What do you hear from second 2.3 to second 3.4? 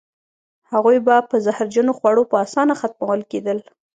په اسانه ختمول